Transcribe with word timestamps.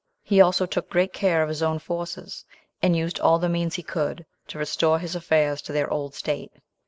He 0.23 0.41
also 0.41 0.65
took 0.65 0.89
great 0.89 1.13
care 1.13 1.43
of 1.43 1.49
his 1.49 1.61
own 1.61 1.77
forces, 1.77 2.43
and 2.81 2.95
used 2.95 3.19
all 3.19 3.37
the 3.37 3.47
means 3.47 3.75
he 3.75 3.83
could 3.83 4.25
to 4.47 4.57
restore 4.57 4.97
his 4.97 5.15
affairs 5.15 5.61
to 5.61 5.73
their 5.73 5.93
old 5.93 6.15
state. 6.15 6.51